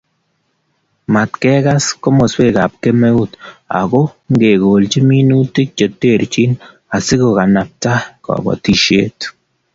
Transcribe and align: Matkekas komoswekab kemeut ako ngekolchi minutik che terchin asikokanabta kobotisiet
Matkekas 1.13 1.85
komoswekab 2.03 2.71
kemeut 2.81 3.31
ako 3.81 4.01
ngekolchi 4.33 4.99
minutik 5.09 5.69
che 5.77 5.85
terchin 6.01 6.51
asikokanabta 6.95 7.91
kobotisiet 8.25 9.17